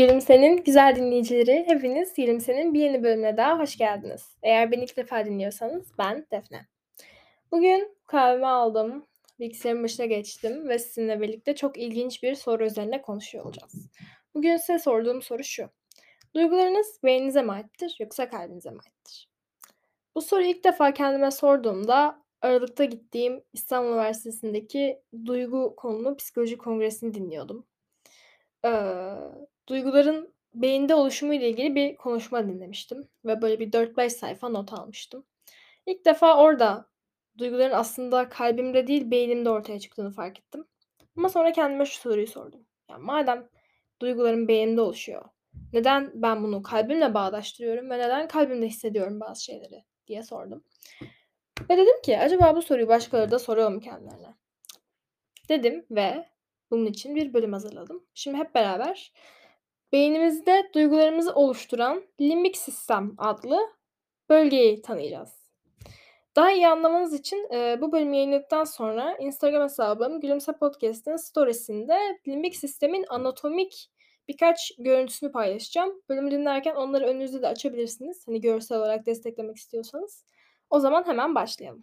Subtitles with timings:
[0.00, 4.36] Gülümse'nin güzel dinleyicileri, hepiniz Gülümse'nin bir yeni bölümüne daha hoş geldiniz.
[4.42, 6.66] Eğer beni ilk defa dinliyorsanız ben Defne.
[7.52, 9.06] Bugün kahvemi aldım,
[9.40, 13.90] bilgisayarın başına geçtim ve sizinle birlikte çok ilginç bir soru üzerine konuşuyor olacağız.
[14.34, 15.70] Bugün size sorduğum soru şu.
[16.34, 19.28] Duygularınız beyninize mi aittir yoksa kalbinize mi aittir?
[20.14, 27.66] Bu soruyu ilk defa kendime sorduğumda Aralık'ta gittiğim İstanbul Üniversitesi'ndeki duygu konulu psikoloji kongresini dinliyordum.
[28.64, 28.70] Eee,
[29.68, 35.24] duyguların beyinde oluşumu ile ilgili bir konuşma dinlemiştim ve böyle bir 4-5 sayfa not almıştım.
[35.86, 36.88] İlk defa orada
[37.38, 40.66] duyguların aslında kalbimde değil beynimde ortaya çıktığını fark ettim.
[41.16, 42.66] Ama sonra kendime şu soruyu sordum.
[42.90, 43.48] Ya madem
[44.00, 45.24] duygularım beynimde oluşuyor,
[45.72, 50.64] neden ben bunu kalbimle bağdaştırıyorum ve neden kalbimde hissediyorum bazı şeyleri diye sordum.
[51.70, 54.34] Ve dedim ki acaba bu soruyu başkaları da soruyor mu kendilerine?
[55.48, 56.28] Dedim ve
[56.70, 58.06] bunun için bir bölüm hazırladım.
[58.14, 59.12] Şimdi hep beraber
[59.92, 63.58] beynimizde duygularımızı oluşturan limbik sistem adlı
[64.28, 65.40] bölgeyi tanıyacağız.
[66.36, 72.56] Daha iyi anlamanız için e, bu bölümü yayınladıktan sonra Instagram hesabım Gülümse Podcast'ın storiesinde limbik
[72.56, 73.90] sistemin anatomik
[74.28, 76.02] birkaç görüntüsünü paylaşacağım.
[76.08, 78.26] Bölümü dinlerken onları önünüzde de açabilirsiniz.
[78.26, 80.24] Hani görsel olarak desteklemek istiyorsanız.
[80.70, 81.82] O zaman hemen başlayalım.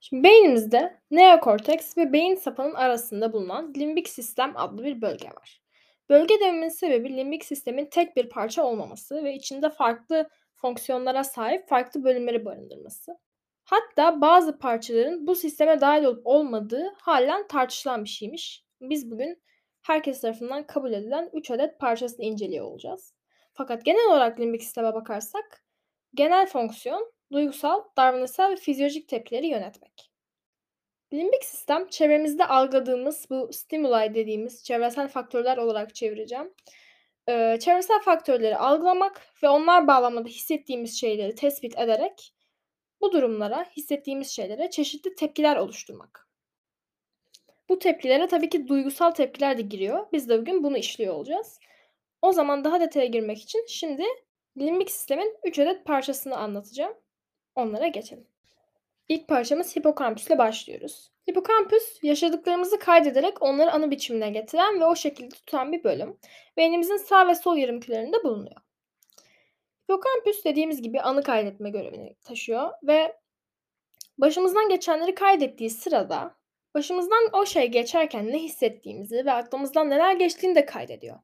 [0.00, 5.62] Şimdi beynimizde neokorteks ve beyin sapının arasında bulunan limbik sistem adlı bir bölge var.
[6.08, 12.04] Bölge dememin sebebi limbik sistemin tek bir parça olmaması ve içinde farklı fonksiyonlara sahip farklı
[12.04, 13.18] bölümleri barındırması.
[13.64, 18.64] Hatta bazı parçaların bu sisteme dahil olup olmadığı halen tartışılan bir şeymiş.
[18.80, 19.42] Biz bugün
[19.82, 23.14] herkes tarafından kabul edilen 3 adet parçasını inceliyor olacağız.
[23.54, 25.64] Fakat genel olarak limbik sisteme bakarsak
[26.14, 30.07] genel fonksiyon duygusal, davranışsal ve fizyolojik tepkileri yönetmek.
[31.12, 36.54] Limbik sistem çevremizde algıladığımız bu stimuli dediğimiz çevresel faktörler olarak çevireceğim.
[37.28, 42.34] Ee, çevresel faktörleri algılamak ve onlar bağlamında hissettiğimiz şeyleri tespit ederek
[43.00, 46.28] bu durumlara, hissettiğimiz şeylere çeşitli tepkiler oluşturmak.
[47.68, 50.06] Bu tepkilere tabii ki duygusal tepkiler de giriyor.
[50.12, 51.60] Biz de bugün bunu işliyor olacağız.
[52.22, 54.04] O zaman daha detaya girmek için şimdi
[54.58, 56.94] limbik sistemin 3 adet parçasını anlatacağım.
[57.54, 58.26] Onlara geçelim.
[59.08, 61.10] İlk parçamız hipokampüsle başlıyoruz.
[61.30, 66.18] Hipokampüs yaşadıklarımızı kaydederek onları anı biçimine getiren ve o şekilde tutan bir bölüm.
[66.56, 68.60] Beynimizin sağ ve sol yarımkürelerinde bulunuyor.
[69.84, 73.16] Hipokampüs dediğimiz gibi anı kaydetme görevini taşıyor ve
[74.18, 76.36] başımızdan geçenleri kaydettiği sırada
[76.74, 81.18] başımızdan o şey geçerken ne hissettiğimizi ve aklımızdan neler geçtiğini de kaydediyor.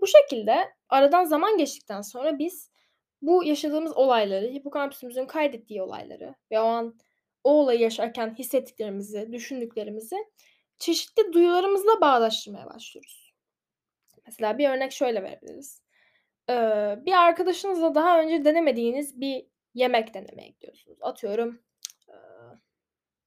[0.00, 2.71] Bu şekilde aradan zaman geçtikten sonra biz
[3.22, 6.98] bu yaşadığımız olayları, hipokampüsümüzün kaydettiği olayları ve o an
[7.44, 10.16] o olayı yaşarken hissettiklerimizi, düşündüklerimizi
[10.78, 13.34] çeşitli duyularımızla bağdaştırmaya başlıyoruz.
[14.26, 15.82] Mesela bir örnek şöyle verebiliriz.
[16.50, 16.54] Ee,
[17.06, 20.98] bir arkadaşınızla daha önce denemediğiniz bir yemek denemeye gidiyorsunuz.
[21.00, 21.60] Atıyorum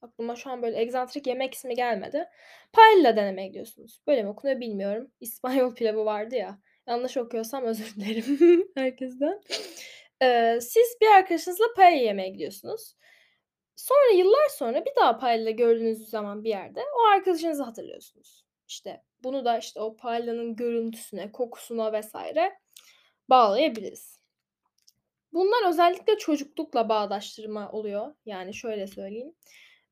[0.05, 2.29] aklıma şu an böyle egzantrik yemek ismi gelmedi.
[2.73, 4.01] Paella denemeye gidiyorsunuz.
[4.07, 5.11] Böyle mi okunuyor bilmiyorum.
[5.19, 6.59] İspanyol pilavı vardı ya.
[6.87, 9.41] Yanlış okuyorsam özür dilerim herkesten.
[10.21, 12.95] Ee, siz bir arkadaşınızla paella yemeye gidiyorsunuz.
[13.75, 18.45] Sonra yıllar sonra bir daha paella gördüğünüz zaman bir yerde o arkadaşınızı hatırlıyorsunuz.
[18.67, 22.59] İşte bunu da işte o paellanın görüntüsüne, kokusuna vesaire
[23.29, 24.19] bağlayabiliriz.
[25.33, 28.15] Bunlar özellikle çocuklukla bağdaştırma oluyor.
[28.25, 29.35] Yani şöyle söyleyeyim.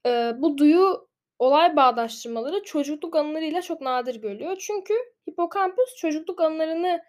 [0.06, 4.58] Ee, bu duyu olay bağdaştırmaları çocukluk anılarıyla çok nadir görülüyor.
[4.60, 4.94] Çünkü
[5.30, 7.04] hipokampüs çocukluk anılarını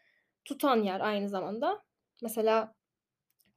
[0.44, 1.82] tutan yer aynı zamanda.
[2.22, 2.74] Mesela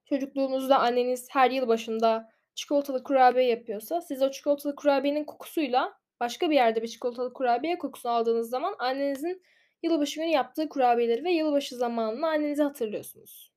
[0.05, 6.55] çocukluğunuzda anneniz her yıl başında çikolatalı kurabiye yapıyorsa siz o çikolatalı kurabiyenin kokusuyla başka bir
[6.55, 9.41] yerde bir çikolatalı kurabiye kokusunu aldığınız zaman annenizin
[9.83, 13.51] yılbaşı günü yaptığı kurabiyeleri ve yılbaşı zamanını annenizi hatırlıyorsunuz.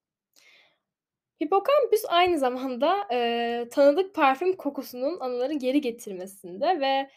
[1.43, 7.10] Hipokampüs aynı zamanda e, tanıdık parfüm kokusunun anıları geri getirmesinde ve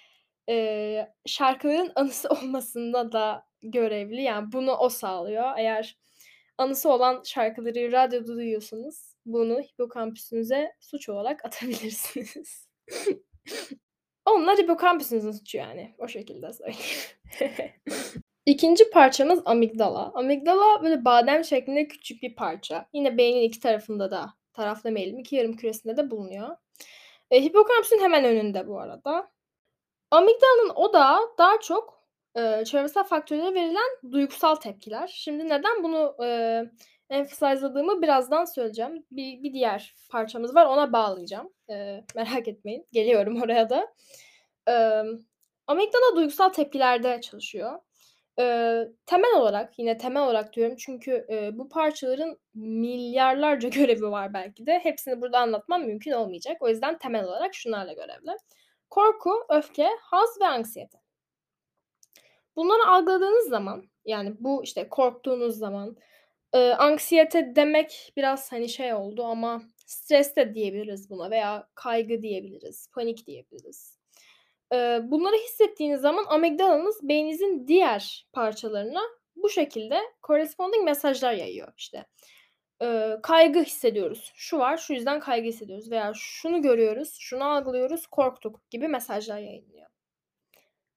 [0.49, 4.22] e, şarkıların anısı olmasında da görevli.
[4.22, 5.51] Yani bunu o sağlıyor.
[5.57, 5.97] Eğer
[6.57, 12.67] anısı olan şarkıları radyoda duyuyorsanız bunu hipokampüsünüze suç olarak atabilirsiniz.
[14.25, 15.95] Onlar hipokampüsünüzün suçu yani.
[15.97, 17.72] O şekilde söyleyeyim.
[18.46, 20.11] İkinci parçamız amigdala.
[20.13, 22.89] Amigdala böyle badem şeklinde küçük bir parça.
[22.93, 26.57] Yine beynin iki tarafında da taraf demeyelim iki yarım küresinde de bulunuyor.
[27.31, 29.33] E, hipokampüsün hemen önünde bu arada.
[30.13, 32.03] Amigdalanın odağı daha çok
[32.37, 35.11] e, çevresel faktörlere verilen duygusal tepkiler.
[35.15, 36.27] Şimdi neden bunu e,
[37.09, 39.05] emphasize'ladığımı birazdan söyleyeceğim.
[39.11, 41.53] Bir, bir diğer parçamız var ona bağlayacağım.
[41.69, 42.87] E, merak etmeyin.
[42.91, 43.87] Geliyorum oraya da.
[44.69, 44.73] E,
[45.67, 47.79] amigdala duygusal tepkilerde çalışıyor.
[48.39, 54.65] Eee, temel olarak, yine temel olarak diyorum çünkü, eee, bu parçaların milyarlarca görevi var belki
[54.65, 54.79] de.
[54.83, 56.57] Hepsini burada anlatmam mümkün olmayacak.
[56.61, 58.37] O yüzden temel olarak şunlarla görevli.
[58.93, 60.97] Korku, öfke, haz ve anksiyete.
[62.55, 65.97] Bunları algıladığınız zaman, yani bu, işte, korktuğunuz zaman,
[66.55, 72.87] eee, anksiyete demek biraz, hani, şey oldu ama stres de diyebiliriz buna veya kaygı diyebiliriz,
[72.93, 73.99] panik diyebiliriz.
[74.73, 79.01] Eee, bunları hissettiğiniz zaman amigdalanız beyninizin diğer parçalarına
[79.35, 81.73] bu şekilde corresponding mesajlar yayıyor.
[81.78, 82.05] İşte,
[82.84, 88.70] eee, kaygı hissediyoruz, şu var, şu yüzden kaygı hissediyoruz veya şunu görüyoruz, şunu algılıyoruz, korktuk
[88.70, 89.88] gibi mesajlar yayınlıyor.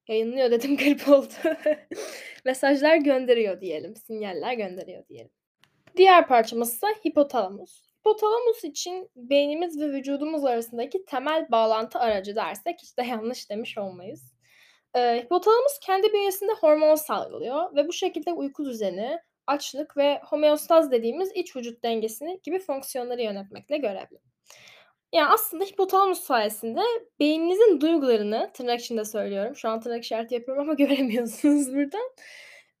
[0.07, 1.33] Yayınlıyor dedim garip oldu.
[2.45, 5.31] Mesajlar gönderiyor diyelim, sinyaller gönderiyor diyelim.
[5.97, 7.87] Diğer parçamızsa hipotalamus.
[7.99, 14.33] Hipotalamus için beynimiz ve vücudumuz arasındaki temel bağlantı aracı dersek hiç de yanlış demiş olmayız.
[14.95, 21.31] Eee, hipotalamus kendi bünyesinde hormon salgılıyor ve bu şekilde uyku düzeni, açlık ve homeostaz dediğimiz
[21.35, 24.19] iç vücut dengesini gibi fonksiyonları yönetmekle görevli.
[25.13, 26.81] Ya, aslında hipotalamus sayesinde
[27.19, 32.09] beyninizin duygularını, tırnak içinde söylüyorum, şu an tırnak işareti yapıyorum ama göremiyorsunuz buradan.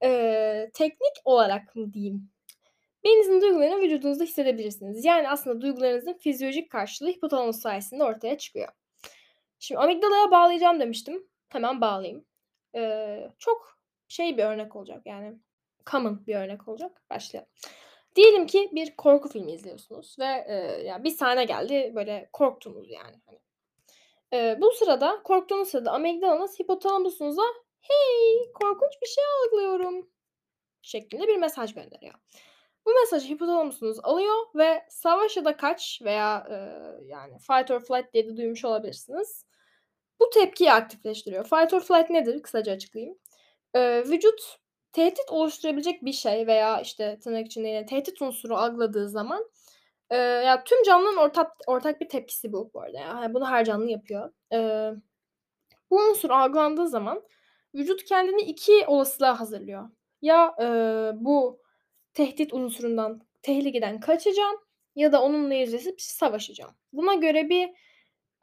[0.03, 2.29] Eee, teknik olarak mı diyeyim,
[3.03, 5.05] beyninizin duygularını vücudunuzda hissedebilirsiniz.
[5.05, 8.69] Yani aslında duygularınızın fizyolojik karşılığı hipotalamus sayesinde ortaya çıkıyor.
[9.59, 11.27] Şimdi amigdalaya bağlayacağım demiştim.
[11.49, 12.25] Hemen bağlayayım.
[12.75, 15.39] Eee, çok şey bir örnek olacak yani
[15.91, 17.01] common bir örnek olacak.
[17.09, 17.49] Başlayalım.
[18.15, 23.17] Diyelim ki bir korku filmi izliyorsunuz ve, eee, ya, bir sahne geldi, böyle korktunuz yani,
[23.25, 23.39] hani.
[24.33, 27.43] Eee, bu sırada, korktuğunuz sırada amigdalanız hipotalamusunuza
[27.81, 30.09] "Hey, korkunç bir şey algılıyorum."
[30.83, 32.13] şeklinde bir mesaj gönderiyor.
[32.85, 38.13] Bu mesajı hipotalamusunuz alıyor ve savaş ya da kaç veya, eee, yani fight or flight
[38.13, 39.45] diye de duymuş olabilirsiniz.
[40.21, 41.43] Bu tepkiyi aktifleştiriyor.
[41.45, 42.43] Fight or flight nedir?
[42.43, 43.17] Kısaca açıklayayım.
[43.75, 44.59] Eee, vücut
[44.97, 49.45] tehdit oluşturabilecek bir şey veya, işte, tırnak içinde yine tehdit unsuru algıladığı zaman,
[50.11, 53.15] eee, ya, tüm canlıların ortak ortak bir tepkisi bu bu arada ya.
[53.17, 54.33] Hani, bunu her canlı yapıyor.
[54.53, 54.93] Eee,
[55.91, 57.23] bu unsur algılandığı zaman
[57.75, 59.89] vücut kendini 2 olasılığa hazırlıyor.
[60.21, 61.61] Ya, eee, bu
[62.13, 64.57] tehdit unsurundan, tehlikeden kaçacağım
[64.95, 66.71] ya da onunla yüzleşip savaşacağım.
[66.93, 67.69] Buna göre bir,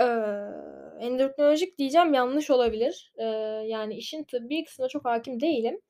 [0.00, 0.46] eee,
[1.00, 3.12] endokrinolojik diyeceğim yanlış olabilir.
[3.18, 3.26] Eee,
[3.68, 5.80] yani işin tıbbi kısmına çok hâkim değilim.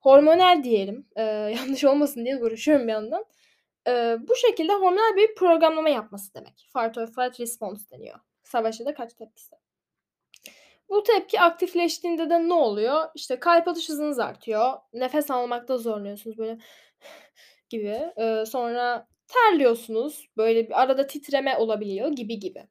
[0.00, 1.22] Hormonal diyelim, eee,
[1.58, 3.24] yanlış olmasın diye uğraşıyorum bir yandan.
[3.86, 6.68] Eee, bu şekilde hormonal bir programlama yapması demek.
[6.72, 8.18] Fight or flight response deniyor.
[8.42, 9.56] Savaş ya da kaç tepkisi.
[10.88, 13.08] Bu tepki aktifleştiğinde de ne oluyor?
[13.14, 14.72] İşte kalp atış hızınız artıyor.
[14.92, 16.58] Nefes almakta zorlanıyorsunuz böyle
[17.68, 18.12] gibi.
[18.18, 20.28] Eee, sonra terliyorsunuz.
[20.36, 22.68] Böyle bir arada titreme olabiliyor gibi gibi.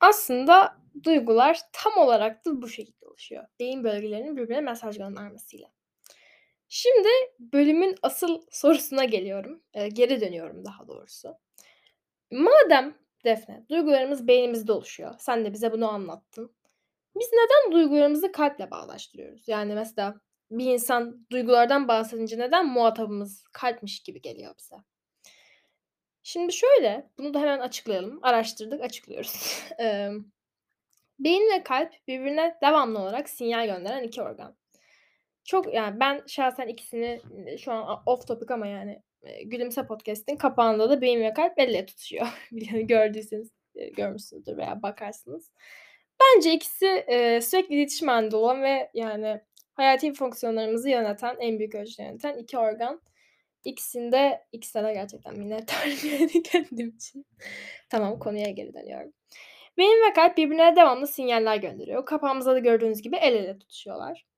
[0.00, 3.44] Aslında duygular tam olarak da bu şekilde oluşuyor.
[3.60, 5.66] Beyin bölgelerinin birbirine mesaj göndermesiyle.
[6.74, 7.08] Şimdi
[7.38, 9.62] bölümün asıl sorusuna geliyorum.
[9.74, 11.34] Eee, geri dönüyorum daha doğrusu.
[12.30, 16.54] Madem Defne, duygularımız beynimizde oluşuyor, sen de bize bunu anlattın.
[17.20, 19.48] Biz neden duygularımızı kalple bağdaştırıyoruz?
[19.48, 20.20] Yani mesela
[20.50, 24.76] bir insan duygulardan bahsedince neden muhatabımız kalpmiş gibi geliyor bize?
[26.22, 28.18] Şimdi şöyle, bunu da hemen açıklayalım.
[28.22, 29.62] Araştırdık, açıklıyoruz.
[31.18, 34.61] Beyin ve kalp birbirine devamlı olarak sinyal gönderen 2 organ.
[35.44, 37.20] Çok yani ben şahsen ikisini,
[37.58, 39.02] şu an off topic ama yani,
[39.44, 42.26] Gülümse Podcast'in kapağında da beyin ve kalp el ele tutuşuyor.
[42.82, 43.50] Gördüyseniz,
[43.96, 45.52] görmüşsünüzdür veya bakarsınız.
[46.20, 49.40] Bence ikisi, eee, sürekli iletişim hâlinde olan ve yani
[49.74, 53.02] hayati fonksiyonlarımızı yöneten, en büyük ölçüde yöneten 2 organ.
[53.64, 57.26] İkisini de ikisine de gerçekten minnettarım yani kendim için.
[57.90, 59.12] Tamam, konuya geri dönüyorum.
[59.78, 62.06] Beyin ve kalp birbirine devamlı sinyaller gönderiyor.
[62.06, 64.31] Kapağımızda da gördüğünüz gibi el ele tutuşuyorlar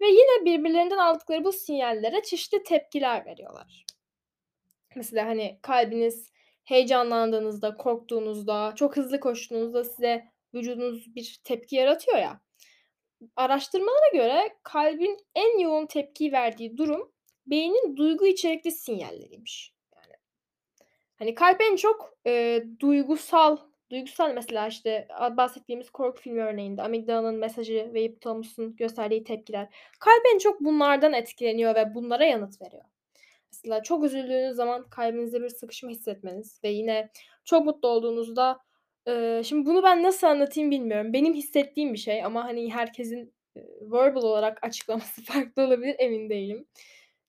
[0.00, 3.86] ve yine birbirlerinden aldıkları bu sinyallere çeşitli tepkiler veriyorlar.
[4.96, 6.32] Mesela, hani, kalbiniz
[6.64, 10.24] heyecanlandığınızda, korktuğunuzda, çok hızlı koştuğunuzda size
[10.54, 12.40] vücudunuz bir tepki yaratıyor ya.
[13.36, 17.12] Araştırmalara göre kalbin en yoğun tepki verdiği durum
[17.46, 19.74] beynin duygu içerikli sinyalleriymiş.
[19.96, 20.14] Yani,
[21.18, 23.56] hani, kalp en çok, eee, duygusal
[23.90, 29.68] duygusal mesela, işte, bahsettiğimiz korku filmi örneğinde amigdalanın mesajı ve hipotalamusun gösterdiği tepkiler.
[30.00, 32.84] Kalp en çok bunlardan etkileniyor ve bunlara yanıt veriyor.
[33.52, 37.10] Mesela çok üzüldüğünüz zaman kalbinizde bir sıkışma hissetmeniz ve yine
[37.44, 38.58] çok mutlu olduğunuzda,
[39.06, 41.12] eee, şimdi bunu ben nasıl anlatayım bilmiyorum.
[41.12, 43.34] Benim hissettiğim bir şey ama, hani, herkesin,
[43.80, 46.66] verbal olarak açıklaması farklı olabilir, emin değilim.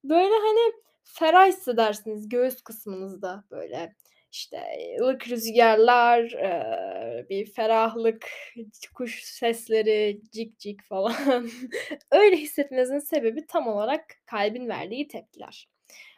[0.04, 0.74] Böyle, hani,
[1.04, 3.96] ferah hissedersiniz göğüs kısmınızda böyle.
[4.32, 4.62] İşte,
[5.02, 8.28] ılık rüzgârlar, eee, bir ferahlık,
[8.96, 11.14] kuş sesleri, cik cik falan.
[12.12, 15.70] Öyle hissetmenizin sebebi tam olarak kalbin verdiği tepkiler.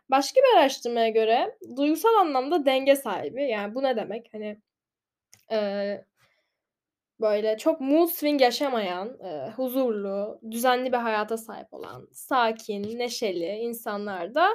[0.10, 4.30] Başka bir araştırmaya göre duygusal anlamda denge sahibi, yani bu ne demek?
[4.34, 4.58] Hani,
[5.52, 6.06] eee,
[7.20, 14.50] böyle çok mood swing yaşamayan, eee, huzurlu, düzenli bir hayata sahip olan, sakin, neşeli insanlarda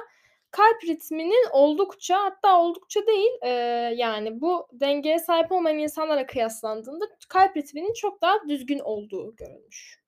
[0.55, 3.49] kalp ritminin oldukça hatta oldukça değil, eee,
[3.97, 9.99] yani bu dengeye sahip olmayan insanlarla kıyaslandığında kalp ritminin çok daha düzgün olduğu görülmüş.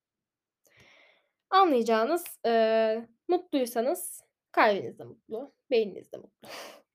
[1.49, 6.49] Anlayacağınız, eee, mutluysanız kalbiniz de mutlu, beyniniz de mutlu.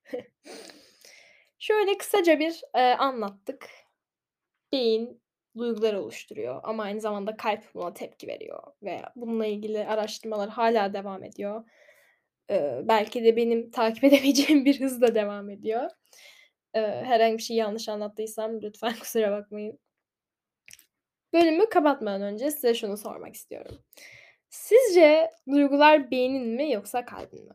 [1.58, 3.68] Şöyle kısaca bir, eee, anlattık.
[4.72, 5.22] Beyin
[5.56, 11.24] duygular oluşturuyor ama aynı zamanda kalp buna tepki veriyor ve bununla ilgili araştırmalar hâlâ devam
[11.24, 11.64] ediyor.
[12.82, 15.90] Belki de benim takip edemeyeceğim bir hızla devam ediyor.
[16.74, 19.78] Herhangi bir şeyi yanlış anlattıysam lütfen kusura bakmayın.
[21.32, 23.78] Bölümü kapatmadan önce size şunu sormak istiyorum.
[24.50, 27.54] Sizce duygular beynin mi yoksa kalbin mi?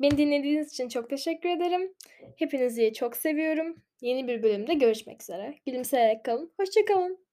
[0.00, 1.94] Beni dinlediğiniz için çok teşekkür ederim.
[2.36, 3.82] Hepinizi çok seviyorum.
[4.00, 5.54] Yeni bir bölümde görüşmek üzere.
[5.66, 6.52] Gülümseyerek kalın.
[6.56, 7.29] Hoşça kalın.